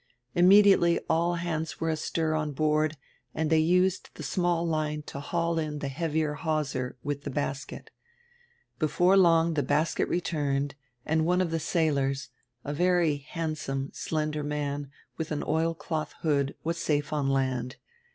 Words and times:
Imme 0.35 0.63
diately 0.63 0.99
all 1.07 1.35
hands 1.35 1.79
were 1.79 1.91
astir 1.91 2.33
on 2.33 2.53
board 2.53 2.97
and 3.35 3.51
diey 3.51 3.63
used 3.63 4.11
die 4.15 4.23
small 4.23 4.65
line 4.67 5.03
to 5.03 5.19
haul 5.19 5.59
in 5.59 5.77
die 5.77 5.89
heavier 5.89 6.33
hawser 6.33 6.97
with 7.03 7.23
die 7.23 7.29
basket 7.31 7.91
Before 8.79 9.15
long 9.15 9.53
die 9.53 9.61
basket 9.61 10.07
returned 10.07 10.73
and 11.05 11.23
one 11.27 11.39
of 11.39 11.51
die 11.51 11.59
sailors, 11.59 12.29
a 12.65 12.73
very 12.73 13.17
handsome, 13.17 13.91
slender 13.93 14.41
man, 14.41 14.89
with 15.17 15.29
an 15.31 15.43
oilclotii 15.43 16.13
hood, 16.21 16.55
was 16.63 16.79
safe 16.79 17.13
on 17.13 17.29
land. 17.29 17.75